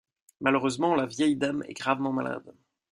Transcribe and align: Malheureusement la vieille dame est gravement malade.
Malheureusement 0.39 0.95
la 0.95 1.05
vieille 1.05 1.35
dame 1.35 1.61
est 1.67 1.75
gravement 1.75 2.11
malade. 2.11 2.55